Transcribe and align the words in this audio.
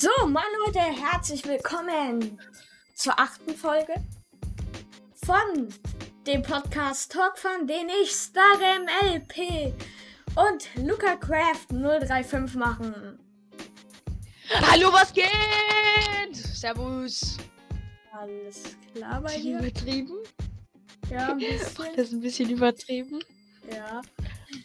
So, 0.00 0.26
Mann, 0.28 0.44
Leute, 0.64 0.78
herzlich 0.78 1.44
willkommen 1.44 2.38
zur 2.94 3.18
achten 3.18 3.52
Folge 3.56 3.94
von 5.26 5.68
dem 6.24 6.42
Podcast 6.42 7.10
Talk 7.10 7.36
von 7.36 7.66
den 7.66 7.88
ich 7.88 8.12
Starem 8.12 8.86
LP 9.02 9.72
und 10.36 10.68
Luca 10.86 11.16
Craft 11.16 11.66
035 11.70 12.54
machen. 12.54 13.18
Hallo, 14.70 14.92
was 14.92 15.12
geht? 15.12 15.26
Servus. 16.32 17.36
Alles 18.12 18.76
klar 18.94 19.20
bei 19.20 19.36
dir? 19.36 19.58
übertrieben? 19.58 20.14
Ja, 21.10 21.32
ein 21.32 21.40
Das 21.58 21.74
bisschen. 21.74 21.94
ist 21.96 22.12
ein 22.12 22.20
bisschen 22.20 22.50
übertrieben. 22.50 23.18
Ja. 23.68 24.00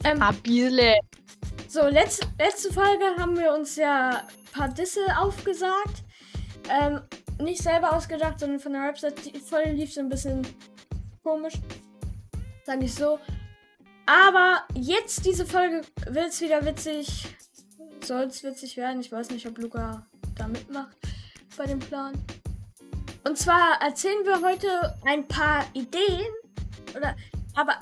Ähm, 0.04 0.22
Abile. 0.22 1.00
So, 1.74 1.88
letzte, 1.88 2.28
letzte 2.38 2.72
Folge 2.72 3.04
haben 3.18 3.36
wir 3.36 3.52
uns 3.52 3.78
ja 3.78 4.28
ein 4.28 4.52
paar 4.52 4.70
Disse 4.70 5.00
aufgesagt. 5.18 6.04
Ähm, 6.70 7.02
nicht 7.40 7.64
selber 7.64 7.96
ausgedacht, 7.96 8.40
sondern 8.40 8.60
von 8.60 8.74
der 8.74 8.84
Website. 8.84 9.26
Die 9.26 9.40
Folge 9.40 9.72
lief 9.72 9.92
so 9.92 10.02
ein 10.02 10.08
bisschen 10.08 10.46
komisch. 11.24 11.56
Sag 12.64 12.80
ich 12.84 12.94
so. 12.94 13.18
Aber 14.06 14.62
jetzt 14.76 15.26
diese 15.26 15.48
Folge 15.48 15.82
wird's 16.06 16.42
wieder 16.42 16.64
witzig. 16.64 17.36
Soll's 18.04 18.44
witzig 18.44 18.78
werden. 18.78 19.02
Ich 19.02 19.12
weiß 19.12 19.32
nicht, 19.32 19.48
ob 19.48 19.58
Luca 19.58 20.06
da 20.36 20.48
mitmacht 20.48 20.96
bei 21.58 21.66
dem 21.66 21.80
Plan. 21.80 22.14
Und 23.24 23.36
zwar 23.36 23.82
erzählen 23.82 24.24
wir 24.26 24.48
heute 24.48 24.96
ein 25.08 25.28
paar 25.28 25.66
Ideen. 25.74 26.28
Oder, 26.96 27.16
aber 27.56 27.80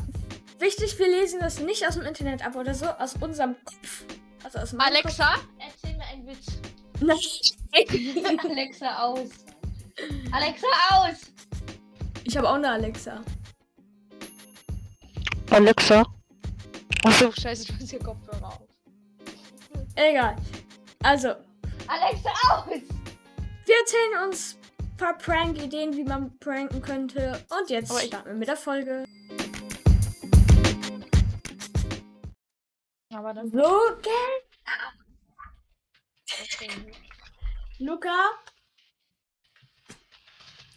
wichtig, 0.62 0.98
wir 1.00 1.08
lesen 1.08 1.40
das 1.40 1.60
nicht 1.60 1.86
aus 1.88 1.96
dem 1.96 2.04
Internet 2.04 2.46
ab 2.46 2.56
oder 2.56 2.74
so, 2.74 2.86
aus 2.88 3.16
unserem 3.20 3.56
Kopf. 3.66 4.06
Also 4.44 4.60
aus 4.60 4.74
meinem 4.74 4.94
Alexa, 4.96 5.36
erzähl 5.60 5.96
mir 5.98 6.06
einen 6.06 6.28
Witz. 6.28 6.46
Kopf. 6.46 7.02
Nein. 7.02 8.40
Alexa 8.50 9.04
aus. 9.04 9.30
Alexa 10.32 10.68
aus. 10.92 11.18
Ich 12.24 12.38
habe 12.38 12.50
auch 12.50 12.56
eine 12.56 12.72
Alexa. 12.72 13.22
Alexa. 15.50 16.06
Achso, 17.04 17.32
scheiße, 17.32 17.66
du 17.68 17.74
hast 17.80 17.90
hier 17.90 18.00
Kopfhörer 18.00 18.48
auf. 18.48 18.62
Egal. 19.96 20.36
Also, 21.04 21.30
Alexa 21.88 22.30
aus. 22.54 22.66
wir 22.70 23.76
erzählen 23.82 24.28
uns 24.30 24.56
ein 24.80 24.98
paar 24.98 25.18
Prank-Ideen, 25.18 25.96
wie 25.98 26.04
man 26.04 26.38
pranken 26.40 26.82
könnte. 26.82 27.44
Und 27.60 27.70
jetzt 27.70 27.92
Aber 27.92 28.00
ich- 28.02 28.08
starten 28.08 28.30
wir 28.30 28.36
mit 28.36 28.48
der 28.48 28.56
Folge. 28.58 29.06
Aber 33.12 33.34
dann. 33.34 33.52
So, 33.52 33.98
gell? 34.02 34.42
Luca, 37.80 38.16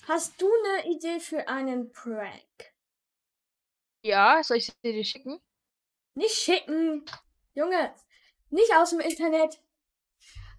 hast 0.08 0.40
du 0.40 0.48
eine 0.48 0.94
Idee 0.94 1.20
für 1.20 1.46
einen 1.48 1.92
Prank? 1.92 2.72
Ja, 4.02 4.42
soll 4.42 4.56
ich 4.56 4.66
sie 4.66 4.72
dir 4.82 5.04
schicken? 5.04 5.40
Nicht 6.14 6.34
schicken. 6.34 7.04
Junge, 7.54 7.94
nicht 8.50 8.74
aus 8.74 8.90
dem 8.90 9.00
Internet. 9.00 9.60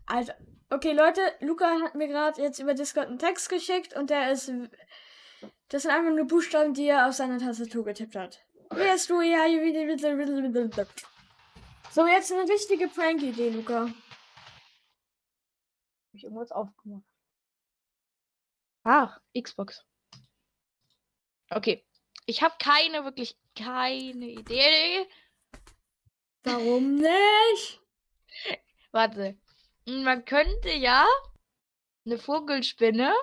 Also, 0.06 0.32
okay, 0.70 0.94
Leute, 0.94 1.22
Luca 1.42 1.80
hat 1.82 1.96
mir 1.96 2.08
gerade 2.08 2.42
jetzt 2.42 2.60
über 2.60 2.74
Discord 2.74 3.08
einen 3.08 3.20
Text 3.20 3.50
geschickt 3.50 3.96
und 3.96 4.10
der 4.10 4.32
ist. 4.32 4.52
Das 5.70 5.82
sind 5.82 5.92
einfach 5.92 6.12
nur 6.12 6.26
Buchstaben, 6.26 6.74
die 6.74 6.88
er 6.88 7.08
auf 7.08 7.16
seiner 7.16 7.40
Tastatur 7.40 7.84
getippt 7.84 8.16
hat. 8.16 8.46
Wer 8.72 8.96
ist 8.96 9.10
du? 9.10 9.22
Ja, 9.22 9.46
So, 11.96 12.06
jetzt 12.06 12.30
eine 12.30 12.44
richtige 12.52 12.90
Prank-Idee, 12.90 13.52
Luca. 13.52 13.86
Hab 13.86 13.94
ich 16.12 16.26
irgendwas 16.26 16.52
aufgemacht? 16.52 17.06
Ach, 18.84 19.22
Xbox. 19.34 19.82
Okay. 21.50 21.88
Ich 22.26 22.44
habe 22.44 22.54
keine, 22.60 23.06
wirklich 23.06 23.38
keine 23.58 24.28
Idee. 24.28 25.08
Warum 26.44 26.96
nicht? 26.96 27.80
Warte. 28.92 29.40
Man 29.86 30.26
könnte 30.26 30.74
ja 30.74 31.08
eine 32.06 32.18
Vogelspinne 32.18 33.16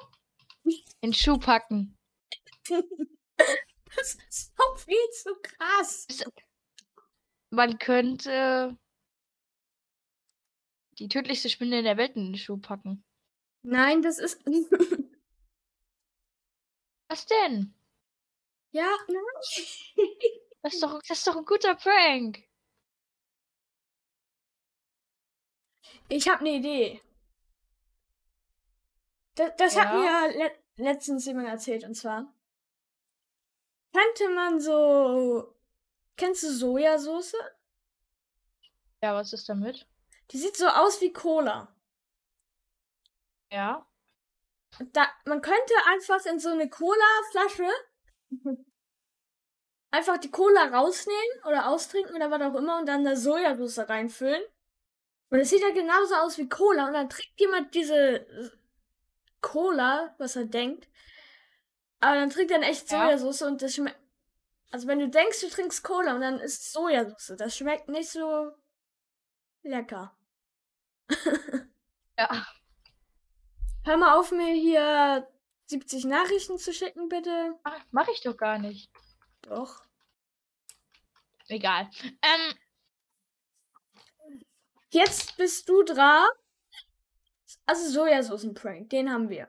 in 1.02 1.12
Schuh 1.12 1.38
packen. 1.38 1.98
Das 3.94 4.14
ist 4.30 4.54
doch 4.56 4.78
viel 4.78 5.10
zu 5.10 5.34
krass. 5.42 6.06
Man 7.54 7.78
könnte 7.78 8.78
die 10.98 11.08
tödlichste 11.08 11.50
Spinne 11.50 11.78
in 11.80 11.84
der 11.84 11.98
Welt 11.98 12.16
in 12.16 12.32
den 12.32 12.36
Schuh 12.38 12.56
packen. 12.56 13.04
Nein, 13.62 14.00
das 14.00 14.18
ist. 14.18 14.40
Was 17.08 17.26
denn? 17.26 17.74
ja, 18.70 18.88
nein. 19.06 19.22
Das 20.62 20.72
ist 20.74 20.82
doch, 20.82 21.02
das 21.06 21.18
ist 21.18 21.26
doch 21.26 21.36
ein 21.36 21.44
guter 21.44 21.74
Prank. 21.74 22.42
Ich 26.08 26.26
habe 26.28 26.40
eine 26.40 26.54
Idee. 26.56 27.02
Das, 29.34 29.52
das 29.56 29.76
hat 29.76 29.92
Ja? 29.92 30.28
mir 30.28 30.38
le 30.38 30.52
letztens 30.76 31.26
jemand 31.26 31.48
erzählt 31.48 31.84
und 31.84 31.94
zwar 31.94 32.32
könnte 33.92 34.30
man 34.34 34.58
so 34.58 35.51
kennst 36.16 36.42
du 36.42 36.50
Sojasauce? 36.50 37.34
Ja, 39.02 39.14
was 39.14 39.32
ist 39.32 39.48
damit? 39.48 39.86
Die 40.30 40.38
sieht 40.38 40.56
so 40.56 40.66
aus 40.68 41.00
wie 41.00 41.12
Cola. 41.12 41.74
Ja. 43.50 43.86
Da 44.92 45.06
man 45.26 45.42
könnte 45.42 45.74
einfach 45.86 46.24
in 46.26 46.38
so 46.38 46.48
eine 46.48 46.70
Cola-Flasche 46.70 47.68
einfach 49.90 50.16
die 50.18 50.30
Cola 50.30 50.64
rausnehmen 50.64 51.44
oder 51.46 51.68
austrinken 51.68 52.16
oder 52.16 52.30
was 52.30 52.40
auch 52.40 52.54
immer 52.54 52.78
und 52.78 52.86
dann 52.86 53.04
da 53.04 53.14
Sojasauce 53.14 53.88
reinfüllen. 53.88 54.42
Und 55.30 55.40
es 55.40 55.50
sieht 55.50 55.60
ja 55.62 55.70
genauso 55.70 56.14
aus 56.16 56.38
wie 56.38 56.48
Cola 56.48 56.86
und 56.86 56.94
dann 56.94 57.08
trinkt 57.08 57.38
jemand 57.40 57.74
diese 57.74 58.26
Cola, 59.40 60.14
was 60.18 60.36
er 60.36 60.46
denkt. 60.46 60.88
Aber 62.00 62.16
dann 62.16 62.30
trinkt 62.30 62.50
er 62.50 62.62
echt 62.62 62.90
Ja. 62.90 63.06
Sojasauce 63.06 63.42
und 63.42 63.62
das 63.62 63.74
schmeckt. 63.74 64.01
Also 64.72 64.88
wenn 64.88 64.98
du 64.98 65.08
denkst, 65.08 65.40
du 65.40 65.48
trinkst 65.48 65.84
Cola 65.84 66.14
und 66.14 66.22
dann 66.22 66.40
ist 66.40 66.72
Sojasauce, 66.72 67.36
das 67.36 67.56
schmeckt 67.56 67.88
nicht 67.88 68.10
so 68.10 68.52
lecker. 69.62 70.16
Ja. 72.18 72.46
Hör 73.84 73.96
mal 73.96 74.18
auf, 74.18 74.32
mir 74.32 74.52
hier 74.52 75.26
70 75.64 76.04
Nachrichten 76.04 76.58
zu 76.58 76.74
schicken, 76.74 77.08
bitte. 77.08 77.58
Mach, 77.64 77.80
mach 77.90 78.08
ich 78.08 78.20
doch 78.20 78.36
gar 78.36 78.58
nicht. 78.58 78.90
Doch. 79.40 79.82
Egal. 81.48 81.88
Ähm, 82.20 82.54
Jetzt 84.92 85.38
bist 85.38 85.70
du 85.70 85.82
dran. 85.84 86.28
Also 87.64 87.90
Sojasaucen-Prank, 87.90 88.90
den 88.90 89.10
haben 89.10 89.30
wir. 89.30 89.48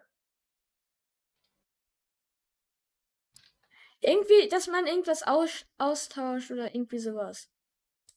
Irgendwie, 4.03 4.49
dass 4.49 4.67
man 4.67 4.85
irgendwas 4.85 5.23
aus 5.23 5.65
austauscht 5.77 6.51
oder 6.51 6.75
irgendwie 6.75 6.99
sowas. 6.99 7.49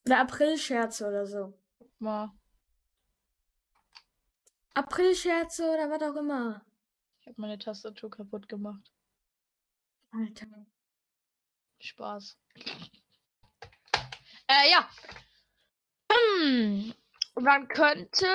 Oder 0.05 0.21
Aprilscherze 0.21 1.07
oder 1.07 1.27
so. 1.27 1.55
mal. 1.99 2.33
Aprilscherze 4.75 5.65
oder 5.71 5.89
was 5.89 6.03
auch 6.03 6.17
immer. 6.17 6.65
Ich 7.21 7.27
habe 7.29 7.41
meine 7.41 7.59
Tastatur 7.59 8.11
kaputt 8.11 8.49
gemacht. 8.49 8.93
Alter. 10.13 10.67
Spaß. 11.81 12.37
Äh, 14.49 14.71
ja. 14.71 14.89
Hm. 16.13 16.95
Man 17.37 17.69
könnte. 17.69 18.27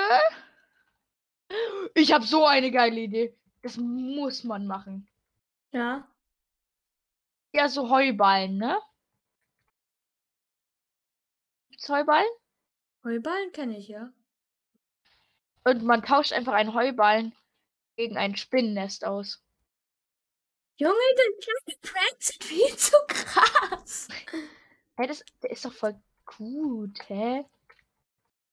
Ich 1.95 2.13
habe 2.13 2.25
so 2.25 2.45
eine 2.45 2.71
geile 2.71 3.01
Idee. 3.01 3.37
Das 3.61 3.77
muss 3.77 4.43
man 4.43 4.65
machen. 4.67 5.09
Ja. 5.71 6.10
Ja, 7.53 7.67
so 7.67 7.89
Heuballen, 7.89 8.57
ne? 8.57 8.79
Gibt's 11.69 11.89
Heuballen? 11.89 12.29
Heuballen 13.03 13.51
kenne 13.51 13.77
ich, 13.77 13.87
ja. 13.87 14.11
Und 15.63 15.83
man 15.83 16.03
tauscht 16.03 16.33
einfach 16.33 16.53
einen 16.53 16.73
Heuballen 16.73 17.33
gegen 17.95 18.17
ein 18.17 18.35
Spinnennest 18.35 19.05
aus. 19.05 19.43
Junge, 20.77 20.95
die 21.67 21.75
Pranks 21.81 22.27
sind 22.27 22.43
viel 22.43 22.75
zu 22.77 22.95
krass. 23.07 24.07
Hä, 24.97 25.07
das 25.07 25.23
der 25.43 25.51
ist 25.51 25.65
doch 25.65 25.73
voll 25.73 26.01
gut, 26.25 26.97
hä? 27.07 27.45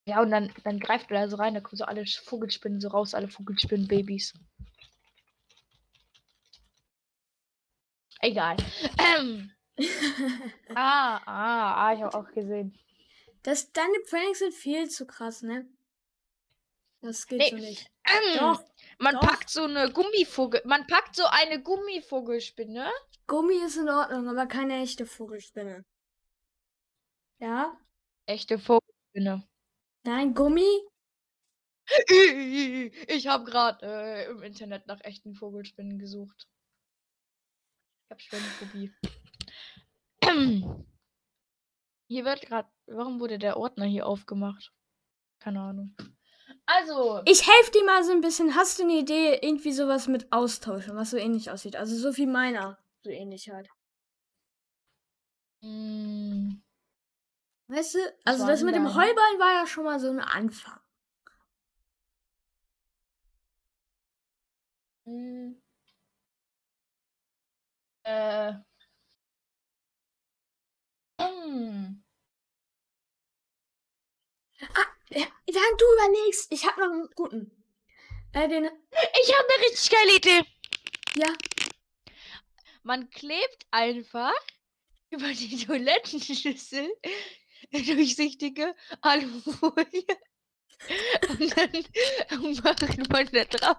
Ja, 0.05 0.23
und 0.23 0.31
dann, 0.31 0.53
dann 0.65 0.81
greift 0.81 1.11
er 1.11 1.21
da 1.21 1.29
so 1.29 1.37
rein, 1.37 1.55
da 1.55 1.61
kommen 1.61 1.77
so 1.77 1.85
alle 1.85 2.05
Vogelspinnen 2.07 2.81
so 2.81 2.89
raus, 2.89 3.15
alle 3.15 3.29
Vogelspinnen-Babys. 3.29 4.35
Egal. 8.21 8.57
Ähm. 8.99 9.51
ah, 10.75 11.21
ah, 11.25 11.75
ah, 11.87 11.95
ich 11.95 12.03
habe 12.03 12.19
auch 12.19 12.31
gesehen. 12.33 12.77
Das, 13.43 13.73
deine 13.73 14.01
Pranks 14.09 14.41
sind 14.41 14.53
viel 14.55 14.89
zu 14.91 15.07
krass, 15.07 15.43
ne? 15.43 15.69
Das 17.01 17.27
geht 17.27 17.39
Nee. 17.39 17.51
so 17.51 17.57
nicht. 17.57 17.91
Ähm, 18.07 18.39
Doch, 18.39 18.65
man 18.99 19.15
doch. 19.15 19.21
packt 19.21 19.51
so 19.51 19.63
eine 19.63 19.93
Gummivogel. 19.93 20.61
Man 20.65 20.87
packt 20.89 21.15
so 21.15 21.25
eine 21.27 21.63
Gummivogelspinne. 21.63 22.91
Gummi 23.29 23.55
ist 23.65 23.77
in 23.77 23.89
Ordnung, 23.89 24.29
aber 24.29 24.47
keine 24.47 24.83
echte 24.83 25.07
Vogelspinne. 25.07 25.85
Ja? 27.39 27.79
Echte 28.27 28.59
Vogelspinne. 28.59 29.47
Nein, 30.05 30.35
Gummi? 30.35 30.67
Ich 33.09 33.27
habe 33.29 33.45
gerade 33.45 33.87
äh, 33.87 34.31
im 34.31 34.43
Internet 34.43 34.87
nach 34.87 35.01
echten 35.05 35.35
Vogelspinnen 35.35 35.99
gesucht. 35.99 36.49
Ich 38.09 38.11
habe 38.11 38.21
Spinnenphobie. 38.23 38.91
Hier 42.09 42.25
wird 42.25 42.41
gerade. 42.41 42.67
Warum 42.87 43.21
wurde 43.21 43.39
der 43.39 43.59
Ordner 43.59 43.85
hier 43.85 44.07
aufgemacht? 44.07 44.73
Keine 45.41 45.61
Ahnung. 45.61 45.95
Also. 46.65 47.21
Ich 47.27 47.47
helfe 47.47 47.71
dir 47.73 47.85
mal 47.85 48.03
so 48.03 48.13
ein 48.13 48.23
bisschen. 48.23 48.55
Hast 48.55 48.79
du 48.79 48.85
eine 48.85 48.95
Idee, 48.95 49.39
irgendwie 49.43 49.73
sowas 49.73 50.09
mit 50.09 50.33
austauschen, 50.33 50.97
was 50.97 51.11
so 51.11 51.19
ähnlich 51.19 51.51
aussieht? 51.51 51.77
Also 51.77 51.97
so 51.97 52.17
wie 52.17 52.25
meiner 52.27 52.79
so 53.03 53.11
ähnlich 53.11 53.51
hat. 53.51 53.69
mm, 55.61 56.53
Weißt 57.67 57.95
du? 57.97 57.99
Also 58.25 58.47
das 58.47 58.63
mit 58.63 58.75
dem? 58.75 58.89
Heuballen 58.89 59.39
war 59.39 59.53
ja 59.53 59.67
schon 59.67 59.85
mal 59.85 60.01
so 60.01 60.09
ein 60.09 60.21
Anfang. 60.21 60.81
mm, 65.07 65.53
äh. 68.09 68.53
mm. 71.23 72.03
Ja, 75.11 75.27
während 75.47 75.81
du 75.81 75.85
überlegst, 75.95 76.53
ich 76.53 76.67
habe 76.67 76.81
noch 76.81 76.91
einen 76.91 77.09
guten. 77.15 77.65
Äh, 78.33 78.49
den. 78.49 78.65
Ich 78.65 79.35
habe 79.35 79.49
eine 79.55 79.65
richtig 79.65 79.91
geile 79.91 80.17
Idee. 80.17 80.45
Ja. 81.17 81.33
Man 82.83 83.09
klebt 83.11 83.67
einfach 83.71 84.35
über 85.11 85.29
die 85.33 85.65
Toilettenschüssel 85.67 86.91
durchsichtige 87.71 88.75
Alufolie. 89.01 90.07
Und 91.29 91.57
dann 91.57 92.63
macht 92.63 93.11
man 93.11 93.29
da 93.33 93.45
drauf. 93.45 93.77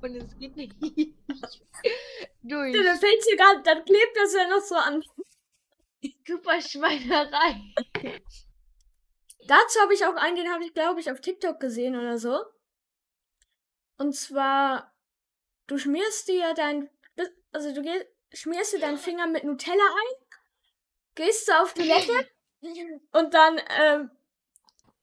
Und 0.00 0.16
es 0.16 0.38
geht 0.38 0.56
nicht 0.56 0.74
durch. 2.42 2.72
Dann 2.72 2.98
fällt 2.98 3.26
dir 3.26 3.36
gerade, 3.36 3.62
dann 3.62 3.84
klebt 3.84 4.16
das 4.16 4.34
ja 4.34 4.48
noch 4.48 4.60
so 4.60 4.74
an. 4.74 5.02
Super 6.26 6.60
Schweinerei. 6.60 7.60
Dazu 9.46 9.80
habe 9.80 9.94
ich 9.94 10.04
auch 10.04 10.14
einen, 10.14 10.36
den 10.36 10.52
habe 10.52 10.64
ich, 10.64 10.74
glaube 10.74 11.00
ich, 11.00 11.10
auf 11.10 11.20
TikTok 11.20 11.60
gesehen 11.60 11.96
oder 11.96 12.18
so. 12.18 12.44
Und 13.98 14.14
zwar, 14.14 14.92
du 15.66 15.78
schmierst 15.78 16.28
dir 16.28 16.54
dein, 16.54 16.90
also 17.52 17.72
du 17.72 17.82
geh, 17.82 18.04
schmierst 18.32 18.72
dir 18.72 18.80
deinen 18.80 18.98
Finger 18.98 19.26
mit 19.26 19.44
Nutella 19.44 19.84
ein, 19.84 20.26
gehst 21.14 21.48
du 21.48 21.52
auf 21.60 21.74
Toilette 21.74 22.28
und 23.12 23.34
dann, 23.34 23.60
ähm, 23.78 24.10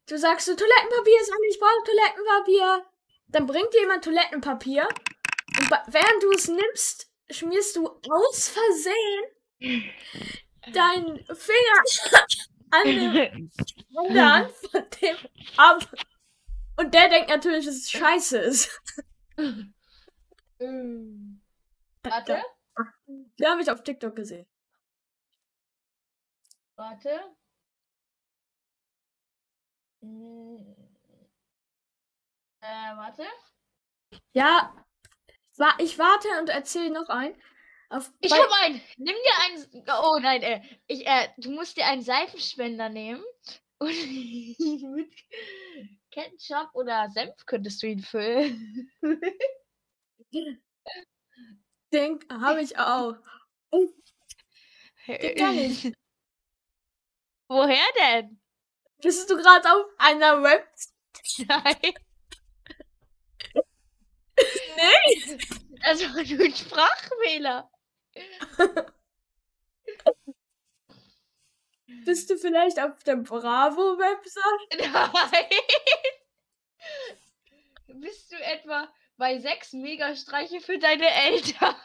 du 0.07 0.18
sagst 0.18 0.48
so, 0.48 0.56
Toilettenpapier 0.56 1.22
ist 1.22 1.31
an, 1.31 1.38
ich 1.50 1.60
brauche 1.60 1.84
Toilettenpapier. 1.86 2.86
Dann 3.30 3.46
bringt 3.46 3.74
dir 3.74 3.81
jemand 3.81 4.04
Toilettenpapier 4.04 4.88
und 4.88 5.72
während 5.88 6.24
du 6.24 6.31
es 6.31 6.48
nimmst, 6.48 7.12
schmierst 7.30 7.76
du 7.76 7.88
aus 7.88 8.50
Versehen 8.50 9.92
deinen 10.74 11.18
Finger 11.36 12.26
an 12.72 12.84
dem 12.86 13.52
an 13.96 14.14
der 14.14 14.34
Hand 14.34 14.52
von 14.72 14.84
dem 15.02 15.18
ab. 15.58 15.94
Und 16.78 16.94
der 16.94 17.10
denkt 17.10 17.30
natürlich, 17.30 17.66
dass 17.66 17.76
es 17.76 17.92
scheiße 17.92 18.38
ist. 18.40 18.81
Ähm, 20.60 21.42
Warte, 22.04 22.42
Den 23.08 23.48
habe 23.48 23.62
ich 23.62 23.70
auf 23.70 23.84
TikTok 23.84 24.16
gesehen. 24.16 24.48
warte. 26.76 27.36
Äh, 32.62 32.96
warte. 32.98 33.24
Ja, 34.34 34.74
wa 35.58 35.74
ich 35.80 35.98
warte 36.00 36.28
und 36.40 36.50
erzähle 36.50 36.92
noch 36.92 37.10
einen. 37.10 37.36
Auf, 37.90 38.12
Ich 38.22 38.32
bei- 38.32 38.38
hab 38.38 38.52
einen. 38.64 38.82
Nimm 38.98 39.16
dir 39.16 39.40
einen. 39.46 39.86
Oh 40.04 40.20
nein, 40.22 40.42
äh, 40.44 40.62
ich, 40.88 41.06
äh, 41.08 41.30
du 41.38 41.52
musst 41.52 41.78
dir 41.78 41.86
einen 41.88 42.02
Seifenspender 42.04 42.90
nehmen 42.90 43.24
und 43.80 43.90
mit 44.96 45.14
Ketchup 46.12 46.70
oder 46.74 47.10
Senf 47.12 47.46
könntest 47.46 47.82
du 47.84 47.88
ihn 47.88 48.00
füllen. 48.02 48.92
Den 51.94 52.20
habe 52.30 52.62
ich 52.62 52.78
auch. 52.78 53.16
Geht 55.06 55.38
gar 55.38 55.52
nicht. 55.54 55.92
Woher 57.50 57.86
denn? 58.00 58.40
Bist 59.02 59.30
du 59.30 59.38
gerade 59.38 59.72
auf 59.72 59.86
einer 59.98 60.44
Web? 60.44 60.68
Nein. 61.48 61.94
Nee. 64.80 65.38
Das 65.84 66.02
war 66.02 66.24
nur 66.24 66.46
ein 66.46 66.56
Sprachfehler. 66.56 67.70
Bist 72.06 72.30
du 72.30 72.38
vielleicht 72.38 72.80
auf 72.80 73.04
der 73.04 73.18
Bravo-Website? 73.18 74.44
Nein. 77.90 78.02
Bist 78.02 78.31
du 78.31 78.36
etwa 78.36 78.88
bei 79.18 79.40
sechs 79.40 79.74
Megastreiche 79.74 80.62
für 80.62 80.80
deine 80.80 81.10
Eltern? 81.10 81.76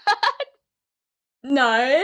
Nein. 1.43 2.03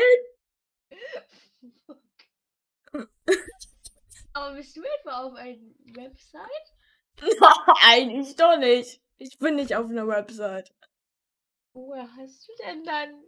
Aber 4.32 4.54
bist 4.54 4.76
du 4.76 4.82
etwa 4.82 5.22
auf 5.22 5.34
einer 5.34 5.56
Website? 5.94 6.74
Nein, 7.82 8.10
ich 8.10 8.36
doch 8.36 8.56
nicht. 8.56 9.00
Ich 9.22 9.38
bin 9.38 9.56
nicht 9.56 9.76
auf 9.76 9.90
einer 9.90 10.08
Website. 10.08 10.72
Woher 11.74 12.08
hast 12.16 12.48
du 12.48 12.52
denn 12.64 12.82
dann? 12.84 13.22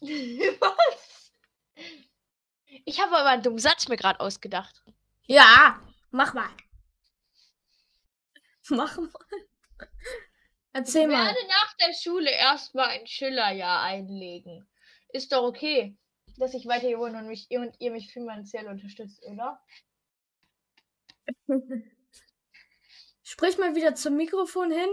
Was? 0.00 1.32
Ich 2.84 3.00
habe 3.00 3.16
aber 3.16 3.28
einen 3.28 3.42
dummen 3.44 3.60
Satz 3.60 3.86
mir 3.86 3.96
gerade 3.96 4.18
ausgedacht. 4.18 4.82
Ja, 5.26 5.80
mach 6.10 6.34
mal. 6.34 6.50
Mach 8.68 8.96
mal. 8.96 9.10
Erzähl 10.72 11.02
ich 11.02 11.08
mal. 11.08 11.26
werde 11.26 11.46
nach 11.46 11.76
der 11.76 11.94
Schule 11.94 12.30
erstmal 12.30 12.88
ein 12.88 13.06
Schillerjahr 13.06 13.82
einlegen. 13.82 14.68
Ist 15.10 15.32
doch 15.32 15.44
okay, 15.44 15.96
dass 16.36 16.54
ich 16.54 16.66
weiter 16.66 16.88
hier 16.88 16.98
wohne 16.98 17.18
und, 17.18 17.28
mich, 17.28 17.48
ihr 17.50 17.60
und 17.60 17.76
ihr 17.80 17.92
mich 17.92 18.12
finanziell 18.12 18.66
unterstützt, 18.66 19.22
oder? 19.24 19.62
Sprich 23.22 23.58
mal 23.58 23.76
wieder 23.76 23.94
zum 23.94 24.16
Mikrofon 24.16 24.72
hin. 24.72 24.90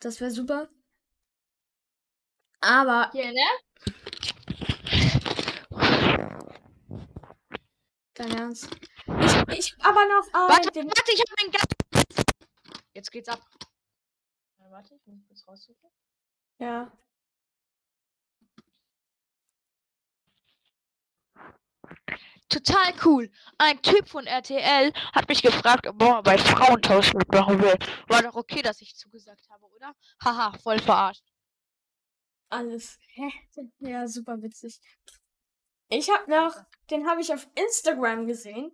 Das 0.00 0.20
wäre 0.20 0.30
super. 0.30 0.68
Aber 2.60 3.10
Hier, 3.12 3.32
ne? 3.32 3.40
dein 8.14 8.30
Ernst. 8.32 8.68
Ich, 9.06 9.58
ich 9.58 9.74
aber 9.82 10.04
noch 10.06 10.26
äh, 10.28 10.48
Warte, 10.52 10.70
den, 10.72 10.86
warte, 10.86 11.12
ich 11.12 11.20
habe 11.20 11.32
meinen 11.40 11.52
Gas. 11.52 12.04
Jetzt 12.92 13.10
geht's 13.10 13.28
ab. 13.28 13.40
Ja, 14.58 14.70
warte, 14.70 14.94
ich 14.94 15.06
muss 15.06 15.24
kurz 15.26 15.46
raussuchen. 15.48 15.90
ja. 16.58 16.92
Total 22.50 22.92
cool. 23.04 23.30
Ein 23.58 23.80
Typ 23.80 24.08
von 24.08 24.26
RTL 24.26 24.92
hat 25.14 25.28
mich 25.28 25.40
gefragt, 25.40 25.86
ob 25.86 26.00
man 26.00 26.22
bei 26.24 26.36
Frauentausch 26.36 27.14
mitmachen 27.14 27.62
will. 27.62 27.78
War 28.08 28.22
doch 28.22 28.34
okay, 28.34 28.60
dass 28.60 28.80
ich 28.80 28.96
zugesagt 28.96 29.48
habe, 29.48 29.64
oder? 29.66 29.94
Haha, 30.22 30.58
voll 30.58 30.80
verarscht. 30.80 31.24
Alles. 32.48 32.98
Hä? 33.14 33.30
Ja, 33.78 34.08
super 34.08 34.42
witzig. 34.42 34.80
Ich 35.88 36.10
hab 36.10 36.26
noch, 36.26 36.56
den 36.90 37.08
habe 37.08 37.20
ich 37.20 37.32
auf 37.32 37.46
Instagram 37.54 38.26
gesehen. 38.26 38.72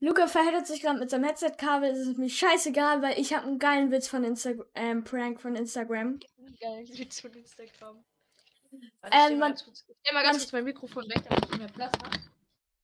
Luca 0.00 0.26
verheddert 0.26 0.66
sich 0.66 0.82
gerade 0.82 0.98
mit 0.98 1.08
seinem 1.08 1.24
Headset-Kabel. 1.24 1.90
Es 1.90 2.06
ist 2.06 2.18
mir 2.18 2.28
scheißegal, 2.28 3.00
weil 3.00 3.18
ich 3.18 3.32
habe 3.32 3.46
einen 3.46 3.58
geilen 3.58 3.90
Witz 3.90 4.08
von 4.08 4.22
Instagram, 4.22 4.66
ähm, 4.74 5.02
Prank 5.02 5.40
von 5.40 5.56
Instagram. 5.56 6.20
Geil, 6.60 6.86
Witz 6.88 7.20
von 7.20 7.32
Instagram. 7.32 8.04
Ähm, 9.02 9.10
stell 9.10 9.30
mal 9.30 9.36
man- 9.38 9.50
ganz 9.52 9.64
kurz- 9.64 9.84
ich 9.88 9.96
stell 10.00 10.14
mal 10.14 10.22
ganz 10.22 10.38
kurz 10.38 10.52
mein 10.52 10.64
Mikrofon 10.64 11.08
weg, 11.08 11.22
damit 11.28 11.44
ich 11.50 11.58
mehr 11.58 11.68
Platz 11.68 11.92
habe. 12.02 12.18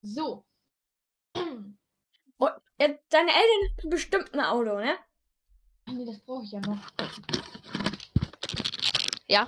So. 0.02 0.44
Ja, 2.78 2.99
deine 3.11 3.30
Eltern 3.30 3.76
haben 3.82 3.90
bestimmt 3.90 4.32
ein 4.35 4.40
Auto, 4.40 4.76
ne? 4.76 4.97
Nee, 5.87 6.06
das 6.06 6.18
brauche 6.20 6.44
ich 6.44 6.52
ja 6.52 6.61
noch. 6.61 6.78
Ja. 9.26 9.47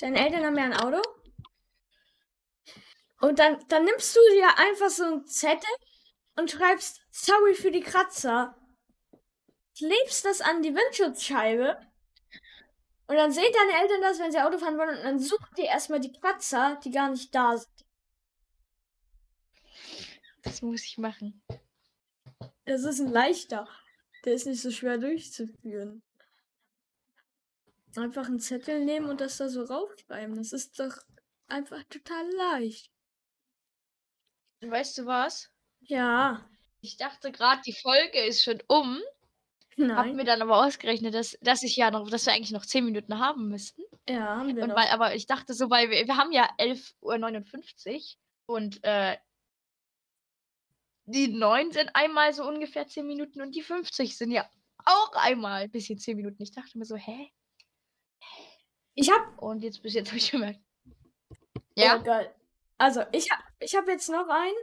Deine 0.00 0.18
Eltern 0.18 0.44
haben 0.44 0.58
ja 0.58 0.64
ein 0.64 0.74
Auto. 0.76 1.00
Und 3.20 3.38
dann, 3.38 3.58
dann 3.68 3.84
nimmst 3.84 4.14
du 4.14 4.20
dir 4.34 4.58
einfach 4.58 4.90
so 4.90 5.04
einen 5.04 5.26
Zettel 5.26 5.70
und 6.36 6.50
schreibst 6.50 7.00
sorry 7.10 7.54
für 7.54 7.70
die 7.70 7.80
Kratzer. 7.80 8.56
Klebst 9.76 10.24
das 10.24 10.40
an 10.40 10.62
die 10.62 10.74
Windschutzscheibe. 10.74 11.78
Und 13.08 13.16
dann 13.16 13.32
sehen 13.32 13.52
deine 13.52 13.82
Eltern 13.82 14.02
das, 14.02 14.18
wenn 14.18 14.30
sie 14.30 14.38
Auto 14.38 14.58
fahren 14.58 14.76
wollen. 14.76 14.98
Und 14.98 15.04
dann 15.04 15.18
sucht 15.18 15.58
ihr 15.58 15.64
erstmal 15.64 15.98
die 15.98 16.12
Kratzer, 16.12 16.78
die 16.84 16.90
gar 16.90 17.10
nicht 17.10 17.34
da 17.34 17.56
sind. 17.56 17.86
Das 20.42 20.60
muss 20.60 20.84
ich 20.84 20.98
machen. 20.98 21.42
Das 22.66 22.84
ist 22.84 23.00
ein 23.00 23.10
leichter. 23.10 23.66
Der 24.24 24.34
ist 24.34 24.46
nicht 24.46 24.60
so 24.60 24.70
schwer 24.70 24.98
durchzuführen. 24.98 26.02
Einfach 27.96 28.26
einen 28.26 28.40
Zettel 28.40 28.84
nehmen 28.84 29.08
und 29.08 29.22
das 29.22 29.38
da 29.38 29.48
so 29.48 29.64
raufschreiben. 29.64 30.36
Das 30.36 30.52
ist 30.52 30.78
doch 30.78 30.98
einfach 31.46 31.82
total 31.84 32.30
leicht. 32.34 32.92
Weißt 34.60 34.98
du 34.98 35.06
was? 35.06 35.50
Ja. 35.80 36.46
Ich 36.82 36.98
dachte 36.98 37.32
gerade, 37.32 37.62
die 37.62 37.72
Folge 37.72 38.22
ist 38.26 38.42
schon 38.42 38.62
um. 38.68 39.00
Hab 39.78 40.06
Nein. 40.06 40.16
mir 40.16 40.24
dann 40.24 40.42
aber 40.42 40.64
ausgerechnet, 40.64 41.14
dass, 41.14 41.38
dass 41.40 41.62
ich 41.62 41.76
ja 41.76 41.90
noch, 41.90 42.10
dass 42.10 42.26
wir 42.26 42.32
eigentlich 42.32 42.50
noch 42.50 42.66
10 42.66 42.84
Minuten 42.84 43.18
haben 43.18 43.48
müssten. 43.48 43.82
Ja, 44.08 44.36
haben 44.38 44.56
wir 44.56 44.62
Und 44.62 44.70
noch. 44.70 44.76
weil, 44.76 44.88
aber 44.88 45.14
ich 45.14 45.26
dachte 45.26 45.54
so, 45.54 45.70
weil 45.70 45.90
wir, 45.90 46.06
wir 46.06 46.16
haben 46.16 46.32
ja 46.32 46.48
11.59 46.58 48.16
Uhr 48.48 48.56
und 48.56 48.82
äh, 48.82 49.16
die 51.04 51.28
9 51.28 51.70
sind 51.72 51.90
einmal 51.94 52.32
so 52.34 52.46
ungefähr 52.46 52.86
10 52.88 53.06
Minuten 53.06 53.40
und 53.40 53.54
die 53.54 53.62
50 53.62 54.16
sind 54.16 54.30
ja 54.32 54.48
auch 54.84 55.12
einmal 55.12 55.62
ein 55.62 55.70
bisschen 55.70 55.98
10 55.98 56.16
Minuten. 56.16 56.42
Ich 56.42 56.52
dachte 56.52 56.76
mir 56.76 56.84
so, 56.84 56.96
hä? 56.96 57.30
Ich 58.94 59.10
hab. 59.10 59.40
Und 59.40 59.62
jetzt 59.62 59.82
bis 59.82 59.94
jetzt 59.94 60.08
habe 60.08 60.18
ich 60.18 60.30
gemerkt. 60.30 60.60
Ja. 61.76 61.98
Oh, 61.98 62.02
geil. 62.02 62.34
Also, 62.78 63.02
ich 63.12 63.30
hab, 63.30 63.40
ich 63.60 63.74
hab 63.76 63.86
jetzt 63.86 64.08
noch 64.08 64.28
einen. 64.28 64.56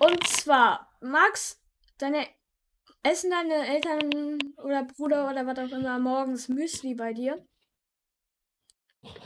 Und 0.00 0.26
zwar, 0.26 0.96
Max, 1.00 1.60
deine. 1.98 2.28
Essen 3.02 3.30
deine 3.30 3.66
Eltern 3.66 4.38
oder 4.58 4.84
Bruder 4.84 5.30
oder 5.30 5.46
was 5.46 5.58
auch 5.58 5.76
immer 5.76 5.98
morgens 5.98 6.48
Müsli 6.48 6.94
bei 6.94 7.12
dir? 7.12 7.44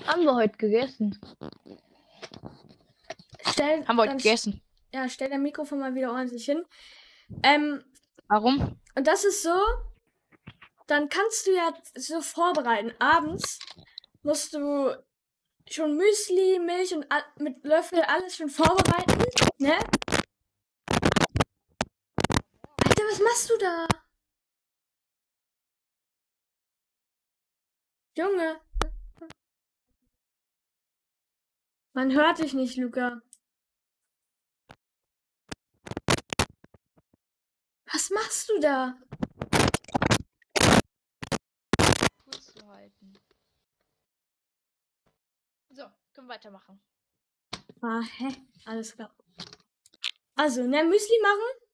haben 0.06 0.22
wir 0.22 0.34
heute 0.36 0.56
gegessen. 0.56 1.18
Stell, 3.50 3.84
Haben 3.86 3.96
wir 3.96 4.02
heute 4.02 4.16
gegessen. 4.16 4.62
Ja, 4.92 5.08
stell 5.08 5.28
dein 5.28 5.42
Mikrofon 5.42 5.80
mal 5.80 5.94
wieder 5.94 6.12
ordentlich 6.12 6.44
hin. 6.44 6.64
Ähm, 7.42 7.82
Warum? 8.28 8.80
und 8.94 9.06
das 9.06 9.24
ist 9.24 9.42
so, 9.42 9.58
dann 10.86 11.08
kannst 11.08 11.46
du 11.46 11.54
ja 11.54 11.74
so 11.96 12.20
vorbereiten. 12.20 12.92
Abends 13.00 13.58
musst 14.22 14.54
du 14.54 14.96
schon 15.68 15.96
Müsli, 15.96 16.60
Milch 16.60 16.94
und 16.94 17.06
mit 17.38 17.64
Löffel 17.64 18.02
alles 18.02 18.36
schon 18.36 18.48
vorbereiten, 18.48 19.24
ne? 19.58 19.76
Alter, 22.86 23.03
was 23.14 23.20
machst 23.20 23.50
du 23.50 23.56
da? 23.58 23.86
Junge. 28.16 28.60
Man 31.92 32.12
hört 32.12 32.38
dich 32.40 32.54
nicht, 32.54 32.76
Luca. 32.76 33.22
Was 37.92 38.10
machst 38.10 38.48
du 38.48 38.58
da? 38.58 38.98
Kurz 42.24 42.52
zu 42.52 42.66
halten. 42.66 43.12
So, 45.70 45.84
können 46.14 46.26
wir 46.26 46.34
weitermachen. 46.34 46.82
Ah, 47.80 48.00
hä? 48.00 48.28
Alles 48.64 48.92
klar. 48.92 49.14
Also, 50.34 50.64
ne, 50.64 50.82
Müsli 50.82 51.20
machen. 51.22 51.68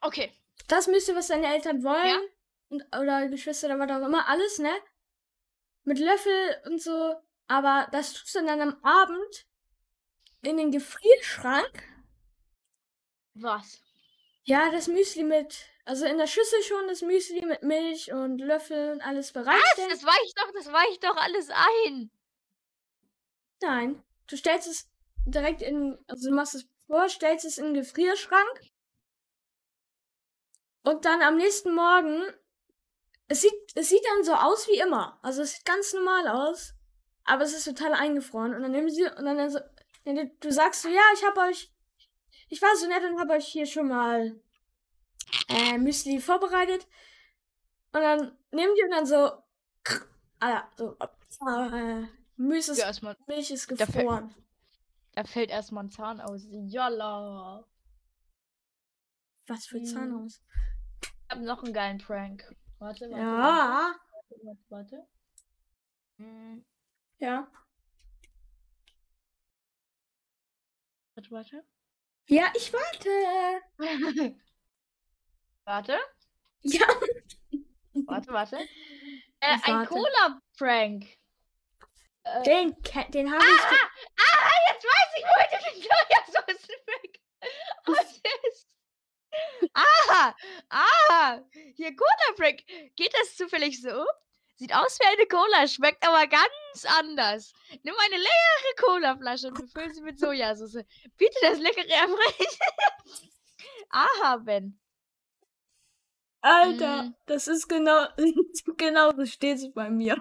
Okay. 0.00 0.45
Das 0.68 0.86
Müsli, 0.86 1.14
was 1.14 1.28
deine 1.28 1.52
Eltern 1.54 1.82
wollen. 1.84 2.06
Ja. 2.06 2.20
Und, 2.68 2.84
oder 2.96 3.28
Geschwister 3.28 3.68
oder 3.68 3.78
was 3.78 3.90
auch 3.90 4.06
immer. 4.06 4.28
Alles, 4.28 4.58
ne? 4.58 4.72
Mit 5.84 5.98
Löffel 5.98 6.62
und 6.66 6.82
so. 6.82 7.14
Aber 7.48 7.88
das 7.92 8.12
tust 8.12 8.34
du 8.34 8.44
dann 8.44 8.60
am 8.60 8.76
Abend 8.82 9.46
in 10.42 10.56
den 10.56 10.72
Gefrierschrank. 10.72 11.82
Was? 13.34 13.80
Ja, 14.44 14.70
das 14.70 14.88
Müsli 14.88 15.22
mit. 15.22 15.66
Also 15.84 16.06
in 16.06 16.18
der 16.18 16.26
Schüssel 16.26 16.62
schon 16.62 16.88
das 16.88 17.02
Müsli 17.02 17.44
mit 17.44 17.62
Milch 17.62 18.12
und 18.12 18.38
Löffel 18.38 18.92
und 18.92 19.00
alles 19.02 19.34
Was? 19.34 19.44
bereitstellen. 19.44 19.90
Das 19.90 20.04
weicht 20.04 20.38
doch, 20.38 20.52
das 20.52 20.72
weicht 20.72 21.04
doch 21.04 21.16
alles 21.16 21.50
ein. 21.50 22.10
Nein. 23.60 24.02
Du 24.26 24.36
stellst 24.36 24.66
es 24.66 24.88
direkt 25.24 25.62
in. 25.62 25.98
Also 26.08 26.30
du 26.30 26.34
machst 26.34 26.56
es 26.56 26.66
vor, 26.86 27.08
stellst 27.08 27.44
es 27.44 27.58
in 27.58 27.66
den 27.66 27.74
Gefrierschrank. 27.74 28.60
Und 30.86 31.04
dann 31.04 31.20
am 31.22 31.36
nächsten 31.36 31.74
Morgen. 31.74 32.22
Es 33.28 33.40
sieht, 33.40 33.52
es 33.74 33.88
sieht 33.88 34.04
dann 34.04 34.24
so 34.24 34.34
aus 34.34 34.68
wie 34.68 34.78
immer. 34.78 35.18
Also 35.22 35.42
es 35.42 35.52
sieht 35.54 35.64
ganz 35.64 35.92
normal 35.92 36.28
aus. 36.28 36.74
Aber 37.24 37.42
es 37.42 37.52
ist 37.54 37.64
total 37.64 37.92
eingefroren. 37.94 38.54
Und 38.54 38.62
dann 38.62 38.70
nehmen 38.70 38.88
sie. 38.88 39.02
Und 39.04 39.24
dann 39.24 39.50
so. 39.50 39.58
Du 40.04 40.52
sagst 40.52 40.82
so, 40.82 40.88
ja, 40.88 41.00
ich 41.14 41.24
hab 41.24 41.36
euch. 41.38 41.72
Ich 42.48 42.62
war 42.62 42.76
so 42.76 42.86
nett 42.86 43.02
und 43.02 43.18
hab 43.18 43.28
euch 43.30 43.46
hier 43.48 43.66
schon 43.66 43.88
mal 43.88 44.40
äh, 45.48 45.76
Müsli 45.78 46.20
vorbereitet. 46.20 46.86
Und 47.92 48.02
dann 48.02 48.38
nehmen 48.52 48.72
die 48.76 48.84
und 48.84 48.90
dann 48.92 49.06
so. 49.06 49.42
Ah 50.38 50.50
ja, 50.50 50.70
so. 50.76 50.96
Äh, 51.48 52.06
Müsli 52.36 52.72
ist 52.72 52.78
Ja, 52.78 52.86
erstmal, 52.88 53.16
Milch 53.26 53.50
ist 53.50 53.70
Da 53.70 53.86
fällt- 53.86 54.04
gefroren. 54.04 54.34
da 55.14 55.24
fällt 55.24 55.48
erstmal 55.50 55.84
ein 55.84 55.90
Zahn 55.90 56.20
aus. 56.20 56.42
Jalla. 56.50 57.66
Was 59.48 59.66
für 59.66 59.78
Hm. 59.78 59.84
Zahn 59.86 60.12
aus. 60.14 60.42
Ich 61.28 61.34
hab 61.36 61.40
noch 61.40 61.62
einen 61.64 61.72
geilen 61.72 61.98
Prank. 61.98 62.44
Warte, 62.78 63.10
warte. 63.10 63.20
Ja. 63.22 63.94
Warte, 64.12 64.40
warte, 64.44 64.64
warte. 64.68 65.06
Hm, 66.18 66.64
Ja. 67.18 67.50
warte, 71.14 71.30
warte. 71.30 71.64
Ja, 72.28 72.52
ich 72.54 72.72
warte. 72.72 73.08
warte, 75.64 75.98
Ja. 76.60 76.86
warte, 78.06 78.32
warte. 78.32 78.56
Äh, 79.40 79.56
Ich 79.56 79.64
ein. 79.64 79.86
Cola-Prank. 79.86 81.04
Äh, 82.24 82.42
Den, 82.44 82.74
den 83.12 83.32
habe 83.32 83.44
ich. 83.44 83.68
ge- 83.68 83.88
ah, 84.18 84.52
jetzt 84.68 84.84
weiß 84.84 85.10
ich, 85.16 85.24
wo 85.24 85.40
ich 85.42 85.50
den 85.64 85.82
Sojasoßen-Prank. 85.82 87.12
Was 87.86 88.20
ist? 88.48 88.68
Ah, 89.78 90.34
ah, 90.70 91.40
hier 91.74 91.94
Cola-Prank. 91.94 92.62
Geht 92.96 93.12
das 93.20 93.36
zufällig 93.36 93.80
so? 93.82 94.04
Sieht 94.56 94.74
aus 94.74 94.98
wie 94.98 95.06
eine 95.06 95.26
Cola, 95.28 95.68
schmeckt 95.68 96.02
aber 96.06 96.26
ganz 96.26 96.84
anders. 96.98 97.52
Nimm 97.82 97.94
eine 98.06 98.16
leckere 98.16 98.86
Cola-Flasche 98.86 99.48
und 99.48 99.60
befüll 99.60 99.92
sie 99.92 100.00
mit 100.02 100.18
Sojasauce. 100.18 100.78
Bitte 101.18 101.36
das 101.42 101.58
leckere 101.58 101.88
Erfrisch. 101.90 102.58
Aha, 103.90 104.36
Ben. 104.38 104.78
Alter, 106.40 107.02
Mm. 107.04 107.14
das 107.26 107.48
ist 107.48 107.68
genau. 107.68 108.06
genau 108.76 109.10
so 109.16 109.26
steht 109.26 109.58
es 109.58 109.72
bei 109.72 109.90
mir. 109.90 110.16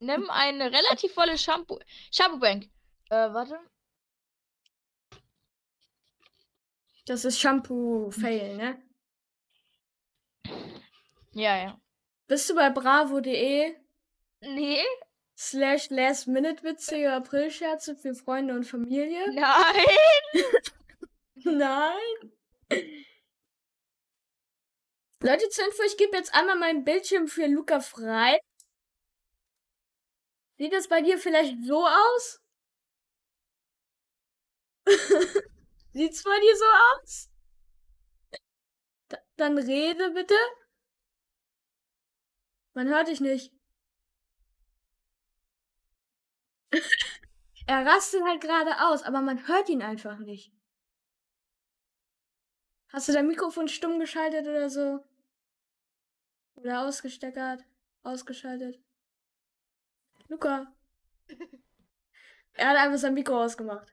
Nimm 0.00 0.30
eine 0.30 0.72
relativ 0.72 1.12
volle 1.12 1.36
Shampoo. 1.36 1.78
Shampoo-Bank. 2.10 2.64
Äh, 3.10 3.32
warte. 3.34 3.58
Das 7.10 7.24
ist 7.24 7.40
Shampoo-Fail, 7.40 8.56
ne? 8.56 8.80
Ja, 11.32 11.56
ja. 11.56 11.80
Bist 12.28 12.48
du 12.48 12.54
bei 12.54 12.70
bravo.de 12.70 13.74
Nee, 14.42 14.84
slash 15.36 15.90
last 15.90 16.28
minute 16.28 16.62
witzige 16.62 17.12
Aprilscherze 17.12 17.96
für 17.96 18.14
Freunde 18.14 18.54
und 18.54 18.62
Familie? 18.62 19.28
nein. 19.34 19.86
Nein. 21.58 22.32
Leute, 25.20 25.48
zur 25.48 25.64
Info, 25.64 25.82
ich 25.82 25.96
gebe 25.96 26.16
jetzt 26.16 26.32
einmal 26.32 26.60
meinen 26.60 26.84
Bildschirm 26.84 27.26
für 27.26 27.48
Luca 27.48 27.80
frei. 27.80 28.38
Sieht 30.58 30.72
das 30.72 30.86
bei 30.86 31.02
dir 31.02 31.18
vielleicht 31.18 31.60
so 31.64 31.84
aus? 31.84 32.40
Sieht's 35.92 36.22
bei 36.22 36.38
dir 36.40 36.56
so 36.56 36.64
aus? 36.64 37.30
Da, 39.08 39.18
dann 39.36 39.58
rede 39.58 40.10
bitte. 40.10 40.36
Man 42.74 42.88
hört 42.88 43.08
dich 43.08 43.20
nicht. 43.20 43.52
er 47.66 47.84
rastet 47.84 48.22
halt 48.22 48.40
gerade 48.40 48.86
aus, 48.86 49.02
aber 49.02 49.20
man 49.20 49.48
hört 49.48 49.68
ihn 49.68 49.82
einfach 49.82 50.18
nicht. 50.18 50.52
Hast 52.92 53.08
du 53.08 53.12
dein 53.12 53.26
Mikrofon 53.26 53.68
stumm 53.68 53.98
geschaltet 53.98 54.46
oder 54.46 54.70
so? 54.70 55.04
Oder 56.54 56.86
ausgesteckert? 56.86 57.64
Ausgeschaltet? 58.02 58.80
Luca. 60.28 60.72
er 62.52 62.68
hat 62.68 62.76
einfach 62.76 62.98
sein 62.98 63.14
Mikro 63.14 63.42
ausgemacht. 63.42 63.92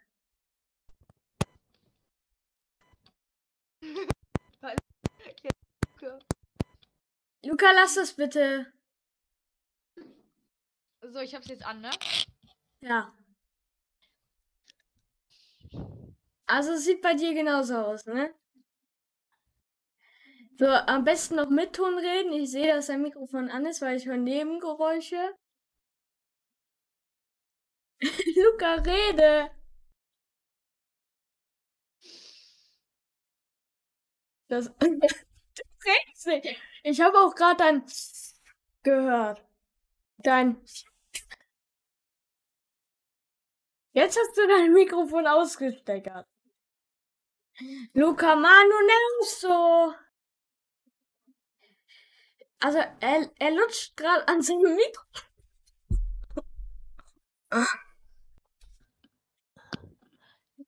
Luca. 6.01 6.19
Luca, 7.43 7.71
lass 7.73 7.95
das 7.95 8.13
bitte. 8.13 8.71
So, 11.01 11.19
ich 11.19 11.33
hab's 11.35 11.47
jetzt 11.47 11.65
an, 11.65 11.81
ne? 11.81 11.89
Ja. 12.81 13.13
Also 16.45 16.73
es 16.73 16.85
sieht 16.85 17.01
bei 17.01 17.13
dir 17.13 17.33
genauso 17.33 17.75
aus, 17.75 18.05
ne? 18.05 18.33
So, 20.59 20.65
am 20.65 21.03
besten 21.03 21.35
noch 21.35 21.49
mit 21.49 21.73
Ton 21.75 21.97
reden. 21.97 22.33
Ich 22.33 22.51
sehe, 22.51 22.73
dass 22.73 22.87
dein 22.87 23.01
Mikrofon 23.01 23.49
an 23.49 23.65
ist, 23.65 23.81
weil 23.81 23.97
ich 23.97 24.05
höre 24.07 24.17
Nebengeräusche. 24.17 25.35
Luca, 28.35 28.75
rede! 28.75 29.56
Das. 34.47 34.71
redest 35.87 36.27
nicht. 36.27 36.61
Ich 36.83 37.01
habe 37.01 37.17
auch 37.17 37.35
gerade 37.35 37.57
dein 37.57 37.85
gehört. 38.83 39.43
Dein. 40.17 40.61
Jetzt 43.93 44.17
hast 44.17 44.37
du 44.37 44.47
dein 44.47 44.73
Mikrofon 44.73 45.25
ausgesteckert. 45.27 46.27
Luca, 47.93 48.35
nervst 48.35 49.41
so. 49.41 49.93
Also, 52.59 52.79
er, 52.99 53.31
er 53.39 53.51
lutscht 53.51 53.95
gerade 53.95 54.27
an 54.27 54.41
seinem 54.41 54.75
Mikro. 54.75 55.03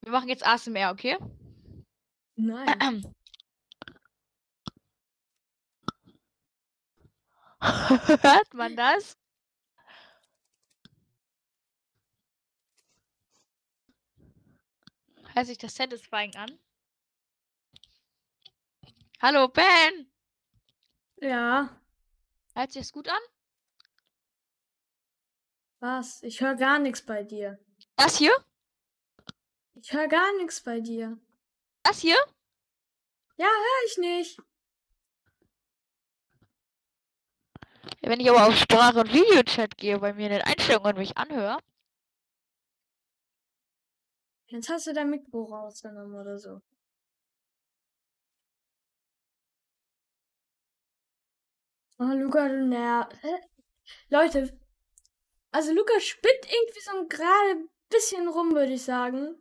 Wir 0.02 0.12
machen 0.12 0.30
jetzt 0.30 0.46
ASMR, 0.46 0.92
okay? 0.92 1.18
Nein. 2.36 3.14
Hört 8.22 8.54
man 8.54 8.76
das? 8.76 9.18
Hört 15.34 15.48
sich 15.48 15.58
das 15.58 15.74
satisfying 15.74 16.36
an? 16.36 16.60
Hallo, 19.22 19.48
Ben! 19.48 20.12
Ja. 21.18 21.82
Hört 22.54 22.72
sich 22.72 22.84
das 22.84 22.92
gut 22.92 23.08
an? 23.08 23.22
Was? 25.80 26.22
Ich 26.22 26.42
höre 26.42 26.56
gar 26.56 26.78
nichts 26.78 27.04
bei 27.04 27.24
dir. 27.24 27.58
Das 27.96 28.18
hier? 28.18 28.34
Ich 29.74 29.92
höre 29.94 30.08
gar 30.08 30.36
nichts 30.38 30.62
bei 30.62 30.80
dir. 30.80 31.18
Das 31.82 32.02
hier? 32.02 32.18
Ja, 33.38 33.48
höre 33.48 33.86
ich 33.88 33.98
nicht. 33.98 34.40
Wenn 38.02 38.20
ich 38.20 38.30
aber 38.30 38.48
auf 38.48 38.56
Sprache- 38.56 39.00
und 39.00 39.14
Videochat 39.14 39.78
gehe, 39.78 40.00
bei 40.00 40.14
mir 40.14 40.28
in 40.28 40.34
den 40.34 40.42
Einstellungen 40.42 40.94
und 40.94 40.98
mich 41.00 41.18
anhöre. 41.18 41.60
Jetzt 44.48 44.70
hast 44.70 44.88
du 44.88 44.94
dein 44.94 45.10
Mikro 45.10 45.44
rausgenommen 45.44 46.20
oder 46.20 46.38
so. 46.40 46.62
Oh, 52.00 52.06
Luca, 52.06 52.48
du 52.48 52.66
nerv. 52.66 53.10
Leute, 54.10 54.58
also 55.52 55.74
Luca 55.74 56.00
spinnt 56.00 56.46
irgendwie 56.46 56.80
so 56.80 57.08
gerade 57.08 57.70
bisschen 57.90 58.28
rum, 58.28 58.54
würde 58.54 58.74
ich 58.74 58.84
sagen. 58.84 59.36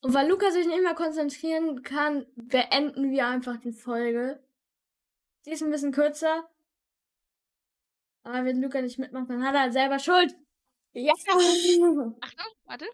Und 0.00 0.14
weil 0.14 0.28
Luca 0.28 0.50
sich 0.50 0.66
nicht 0.66 0.82
mehr 0.82 0.94
konzentrieren 0.94 1.82
kann, 1.82 2.26
beenden 2.36 3.10
wir 3.10 3.26
einfach 3.26 3.56
die 3.56 3.72
Folge. 3.72 4.40
Sie 5.42 5.50
ist 5.50 5.62
ein 5.62 5.70
bisschen 5.70 5.92
kürzer. 5.92 6.48
Aber 8.22 8.44
wenn 8.44 8.62
Luca 8.62 8.80
nicht 8.80 8.98
mitmacht, 8.98 9.28
dann 9.28 9.44
hat 9.44 9.54
er 9.54 9.62
halt 9.62 9.72
selber 9.72 9.98
Schuld. 9.98 10.36
Ja. 10.92 11.12
Achtung, 11.26 12.20
warte. 12.64 12.86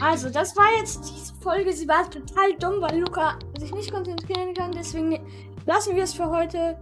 Also, 0.00 0.30
das 0.30 0.56
war 0.56 0.78
jetzt 0.78 1.08
diese 1.08 1.34
Folge. 1.36 1.72
Sie 1.72 1.88
war 1.88 2.08
total 2.10 2.54
dumm, 2.58 2.80
weil 2.80 3.00
Luca 3.00 3.38
sich 3.58 3.72
nicht 3.72 3.92
konzentrieren 3.92 4.54
kann. 4.54 4.72
Deswegen 4.72 5.24
lassen 5.64 5.96
wir 5.96 6.04
es 6.04 6.14
für 6.14 6.28
heute. 6.28 6.80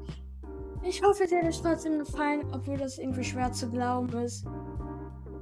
Ich 0.82 1.02
hoffe, 1.02 1.26
dir 1.26 1.38
hat 1.38 1.48
es 1.48 1.60
trotzdem 1.60 1.98
gefallen, 1.98 2.46
obwohl 2.52 2.78
das 2.78 2.98
irgendwie 2.98 3.24
schwer 3.24 3.52
zu 3.52 3.68
glauben 3.68 4.12
ist. 4.18 4.46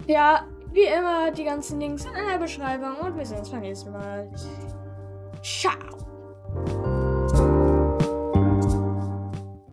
Ja, 0.06 0.44
wie 0.72 0.84
immer, 0.84 1.30
die 1.30 1.44
ganzen 1.44 1.80
Links 1.80 2.04
in 2.04 2.12
der 2.12 2.38
Beschreibung 2.38 2.96
und 2.96 3.16
wir 3.16 3.24
sehen 3.24 3.38
uns 3.38 3.50
beim 3.50 3.60
nächsten 3.60 3.92
Mal. 3.92 4.30
Ciao. 5.42 6.97